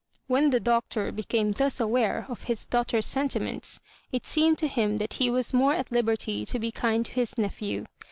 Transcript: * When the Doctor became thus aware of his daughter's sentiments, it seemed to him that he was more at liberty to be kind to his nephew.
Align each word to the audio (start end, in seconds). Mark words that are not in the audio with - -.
* 0.13 0.27
When 0.27 0.49
the 0.49 0.59
Doctor 0.59 1.11
became 1.11 1.51
thus 1.51 1.79
aware 1.79 2.25
of 2.27 2.45
his 2.45 2.65
daughter's 2.65 3.05
sentiments, 3.05 3.79
it 4.11 4.25
seemed 4.25 4.57
to 4.57 4.67
him 4.67 4.97
that 4.97 5.13
he 5.21 5.29
was 5.29 5.53
more 5.53 5.75
at 5.75 5.91
liberty 5.91 6.43
to 6.43 6.57
be 6.57 6.71
kind 6.71 7.05
to 7.05 7.11
his 7.11 7.37
nephew. 7.37 7.85